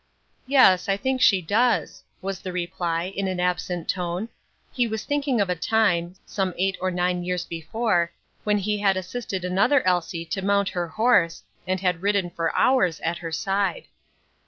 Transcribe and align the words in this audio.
"Yes, 0.47 0.89
I 0.89 0.97
think 0.97 1.21
she 1.21 1.43
does," 1.43 2.03
was 2.23 2.39
the 2.39 2.51
reply, 2.51 3.13
in 3.15 3.27
an 3.27 3.39
absent 3.39 3.87
tone. 3.87 4.29
He 4.71 4.87
was 4.87 5.03
thinking 5.03 5.39
of 5.39 5.47
a 5.47 5.55
time, 5.55 6.15
some 6.25 6.55
eight 6.57 6.75
or 6.81 6.89
nine 6.89 7.23
years 7.23 7.45
before, 7.45 8.11
when 8.43 8.57
he 8.57 8.79
had 8.79 8.97
assisted 8.97 9.45
another 9.45 9.85
Elsie 9.85 10.25
to 10.25 10.41
mount 10.41 10.69
her 10.69 10.87
horse, 10.87 11.43
and 11.67 11.81
had 11.81 12.01
ridden 12.01 12.31
for 12.31 12.51
hours 12.57 12.99
at 13.01 13.19
her 13.19 13.31
side. 13.31 13.83